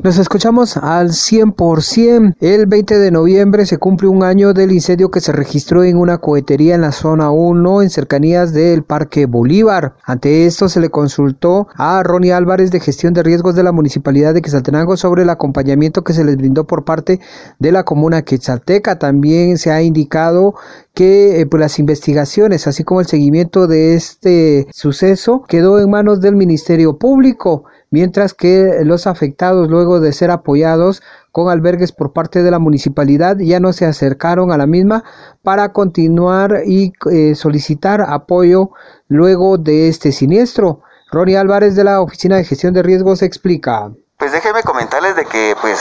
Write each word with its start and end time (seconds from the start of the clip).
Nos 0.00 0.16
escuchamos 0.16 0.76
al 0.76 1.08
100%. 1.08 2.36
El 2.38 2.66
20 2.66 2.98
de 3.00 3.10
noviembre 3.10 3.66
se 3.66 3.78
cumple 3.78 4.06
un 4.06 4.22
año 4.22 4.54
del 4.54 4.70
incendio 4.70 5.10
que 5.10 5.18
se 5.18 5.32
registró 5.32 5.82
en 5.82 5.96
una 5.96 6.18
cohetería 6.18 6.76
en 6.76 6.82
la 6.82 6.92
zona 6.92 7.32
1 7.32 7.82
en 7.82 7.90
cercanías 7.90 8.52
del 8.52 8.84
Parque 8.84 9.26
Bolívar. 9.26 9.96
Ante 10.04 10.46
esto 10.46 10.68
se 10.68 10.78
le 10.78 10.90
consultó 10.90 11.66
a 11.74 12.00
Ronnie 12.04 12.32
Álvarez 12.32 12.70
de 12.70 12.78
Gestión 12.78 13.12
de 13.12 13.24
Riesgos 13.24 13.56
de 13.56 13.64
la 13.64 13.72
Municipalidad 13.72 14.34
de 14.34 14.40
Quetzaltenango 14.40 14.96
sobre 14.96 15.24
el 15.24 15.30
acompañamiento 15.30 16.04
que 16.04 16.12
se 16.12 16.24
les 16.24 16.36
brindó 16.36 16.64
por 16.64 16.84
parte 16.84 17.18
de 17.58 17.72
la 17.72 17.82
comuna 17.82 18.22
Quetzalteca. 18.22 19.00
También 19.00 19.58
se 19.58 19.72
ha 19.72 19.82
indicado 19.82 20.54
que 20.94 21.40
eh, 21.40 21.46
pues, 21.46 21.60
las 21.60 21.80
investigaciones, 21.80 22.68
así 22.68 22.84
como 22.84 23.00
el 23.00 23.08
seguimiento 23.08 23.66
de 23.66 23.96
este 23.96 24.68
suceso, 24.70 25.42
quedó 25.48 25.80
en 25.80 25.90
manos 25.90 26.20
del 26.20 26.36
Ministerio 26.36 26.98
Público 26.98 27.64
mientras 27.90 28.34
que 28.34 28.80
los 28.84 29.06
afectados 29.06 29.68
luego 29.68 30.00
de 30.00 30.12
ser 30.12 30.30
apoyados 30.30 31.02
con 31.32 31.50
albergues 31.50 31.92
por 31.92 32.12
parte 32.12 32.42
de 32.42 32.50
la 32.50 32.58
municipalidad 32.58 33.36
ya 33.38 33.60
no 33.60 33.72
se 33.72 33.86
acercaron 33.86 34.52
a 34.52 34.58
la 34.58 34.66
misma 34.66 35.04
para 35.42 35.72
continuar 35.72 36.62
y 36.66 36.92
eh, 37.10 37.34
solicitar 37.34 38.00
apoyo 38.00 38.70
luego 39.08 39.58
de 39.58 39.88
este 39.88 40.12
siniestro. 40.12 40.82
Ronnie 41.10 41.36
Álvarez 41.36 41.74
de 41.74 41.84
la 41.84 42.00
Oficina 42.00 42.36
de 42.36 42.44
Gestión 42.44 42.74
de 42.74 42.82
Riesgos 42.82 43.22
explica. 43.22 43.90
Pues 44.18 44.32
déjenme 44.32 44.62
comentarles 44.62 45.16
de 45.16 45.24
que 45.24 45.54
pues 45.60 45.78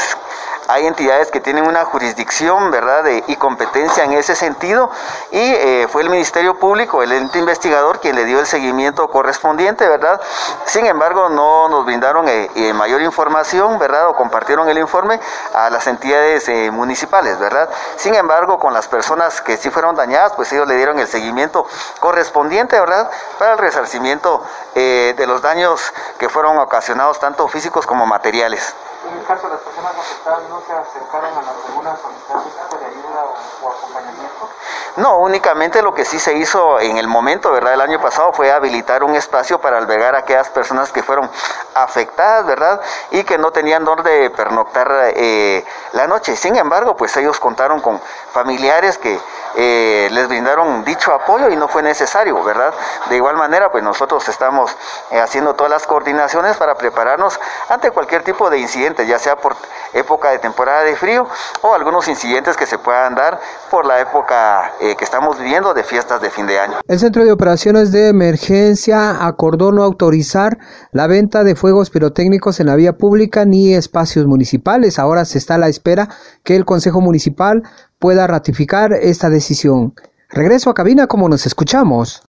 hay 0.67 0.85
entidades 0.85 1.31
que 1.31 1.39
tienen 1.39 1.65
una 1.65 1.85
jurisdicción, 1.85 2.71
¿verdad?, 2.71 3.05
y 3.27 3.35
competencia 3.37 4.03
en 4.03 4.13
ese 4.13 4.35
sentido, 4.35 4.89
y 5.31 5.39
eh, 5.39 5.87
fue 5.89 6.01
el 6.01 6.09
Ministerio 6.09 6.59
Público, 6.59 7.01
el 7.03 7.11
ente 7.11 7.39
investigador, 7.39 7.99
quien 7.99 8.15
le 8.15 8.25
dio 8.25 8.39
el 8.39 8.45
seguimiento 8.45 9.07
correspondiente, 9.07 9.87
¿verdad? 9.87 10.19
Sin 10.65 10.85
embargo, 10.85 11.29
no 11.29 11.69
nos 11.69 11.85
brindaron 11.85 12.27
eh, 12.27 12.49
eh, 12.55 12.73
mayor 12.73 13.01
información, 13.01 13.79
¿verdad?, 13.79 14.09
o 14.09 14.15
compartieron 14.15 14.67
el 14.67 14.77
informe 14.77 15.19
a 15.53 15.69
las 15.69 15.87
entidades 15.87 16.49
municipales, 16.71 17.39
¿verdad? 17.39 17.69
Sin 17.95 18.15
embargo, 18.15 18.59
con 18.59 18.73
las 18.73 18.87
personas 18.87 19.41
que 19.41 19.57
sí 19.57 19.69
fueron 19.69 19.95
dañadas, 19.95 20.33
pues 20.33 20.51
ellos 20.51 20.67
le 20.67 20.75
dieron 20.75 20.99
el 20.99 21.07
seguimiento 21.07 21.65
correspondiente, 21.99 22.79
¿verdad?, 22.79 23.09
para 23.39 23.53
el 23.53 23.57
resarcimiento 23.57 24.43
de 24.75 25.25
los 25.27 25.41
daños 25.41 25.93
que 26.19 26.29
fueron 26.29 26.57
ocasionados 26.59 27.19
tanto 27.19 27.47
físicos 27.47 27.87
como 27.87 28.05
materiales. 28.05 28.75
En 29.05 29.13
el 29.13 29.25
caso 29.25 29.47
de 29.47 29.53
las 29.53 29.61
personas 29.61 29.95
afectadas, 29.95 30.49
¿no 30.49 30.61
se 30.61 30.73
acercaron 30.73 31.37
a 31.37 31.41
la 31.41 31.53
tribuna 31.63 31.91
a 31.91 31.97
solicitar 31.97 32.79
de 32.79 32.85
ayuda 32.85 33.25
o, 33.61 33.69
acompañamiento? 33.69 34.49
No, 34.97 35.19
únicamente 35.19 35.83
lo 35.83 35.93
que 35.93 36.05
sí 36.05 36.19
se 36.19 36.33
hizo 36.37 36.79
en 36.79 36.97
el 36.97 37.07
momento, 37.07 37.51
¿verdad? 37.51 37.75
El 37.75 37.81
año 37.81 38.01
pasado 38.01 38.33
fue 38.33 38.51
habilitar 38.51 39.03
un 39.03 39.13
espacio 39.13 39.61
para 39.61 39.77
albergar 39.77 40.15
a 40.15 40.19
aquellas 40.19 40.49
personas 40.49 40.91
que 40.91 41.03
fueron 41.03 41.29
afectadas, 41.75 42.47
¿verdad? 42.47 42.81
Y 43.11 43.23
que 43.23 43.37
no 43.37 43.51
tenían 43.51 43.85
dónde 43.85 44.31
pernoctar 44.31 45.11
eh, 45.15 45.63
la 45.91 46.07
noche. 46.07 46.35
Sin 46.35 46.55
embargo, 46.55 46.97
pues 46.97 47.15
ellos 47.15 47.39
contaron 47.39 47.79
con 47.79 48.01
familiares 48.31 48.97
que 48.97 49.19
eh, 49.55 50.07
les 50.11 50.27
brindaron 50.27 50.83
dicho 50.83 51.13
apoyo 51.13 51.49
y 51.49 51.55
no 51.55 51.67
fue 51.67 51.83
necesario, 51.83 52.43
¿verdad? 52.43 52.73
De 53.09 53.17
igual 53.17 53.37
manera, 53.37 53.71
pues 53.71 53.83
nosotros 53.83 54.27
estamos 54.29 54.75
eh, 55.11 55.19
haciendo 55.19 55.53
todas 55.53 55.71
las 55.71 55.85
coordinaciones 55.85 56.57
para 56.57 56.73
prepararnos 56.73 57.39
ante 57.69 57.91
cualquier 57.91 58.23
tipo 58.23 58.49
de 58.49 58.57
incidente, 58.57 59.05
ya 59.05 59.19
sea 59.19 59.35
por 59.35 59.55
época 59.93 60.31
de 60.31 60.39
temporada 60.39 60.83
de 60.83 60.95
frío 60.95 61.27
o 61.61 61.73
algunos 61.73 62.07
incidentes 62.07 62.55
que 62.55 62.65
se 62.65 62.77
puedan 62.77 63.15
dar 63.15 63.39
por 63.69 63.85
la 63.85 63.99
época 63.99 64.73
eh, 64.79 64.95
que 64.95 65.03
estamos 65.03 65.37
viviendo 65.37 65.73
de 65.73 65.83
fiestas 65.83 66.21
de 66.21 66.29
fin 66.29 66.47
de 66.47 66.59
año. 66.59 66.77
El 66.87 66.99
Centro 66.99 67.23
de 67.25 67.31
Operaciones 67.31 67.91
de 67.91 68.09
Emergencia 68.09 69.25
acordó 69.25 69.71
no 69.71 69.83
autorizar 69.83 70.57
la 70.91 71.07
venta 71.07 71.43
de 71.43 71.55
fuegos 71.55 71.89
pirotécnicos 71.89 72.59
en 72.59 72.67
la 72.67 72.75
vía 72.75 72.93
pública 72.93 73.45
ni 73.45 73.73
espacios 73.73 74.25
municipales. 74.25 74.99
Ahora 74.99 75.25
se 75.25 75.37
está 75.37 75.55
a 75.55 75.59
la 75.59 75.67
espera 75.67 76.09
que 76.43 76.55
el 76.55 76.65
Consejo 76.65 77.01
Municipal 77.01 77.63
pueda 77.99 78.27
ratificar 78.27 78.93
esta 78.93 79.29
decisión. 79.29 79.93
Regreso 80.29 80.69
a 80.69 80.73
cabina 80.73 81.07
como 81.07 81.29
nos 81.29 81.45
escuchamos. 81.45 82.21